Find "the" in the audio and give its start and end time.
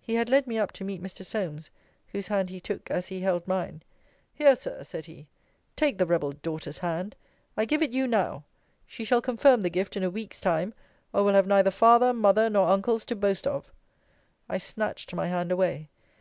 5.96-6.06, 9.60-9.70